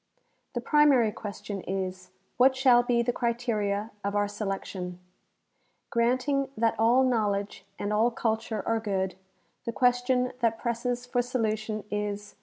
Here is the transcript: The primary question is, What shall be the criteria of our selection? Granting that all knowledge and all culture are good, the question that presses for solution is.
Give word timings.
The 0.55 0.61
primary 0.61 1.11
question 1.11 1.61
is, 1.61 2.09
What 2.37 2.55
shall 2.55 2.81
be 2.81 3.03
the 3.03 3.13
criteria 3.13 3.91
of 4.03 4.15
our 4.15 4.27
selection? 4.27 4.99
Granting 5.91 6.49
that 6.57 6.73
all 6.79 7.03
knowledge 7.03 7.67
and 7.77 7.93
all 7.93 8.09
culture 8.09 8.63
are 8.67 8.79
good, 8.79 9.13
the 9.65 9.71
question 9.71 10.31
that 10.39 10.57
presses 10.57 11.05
for 11.05 11.21
solution 11.21 11.83
is. 11.91 12.33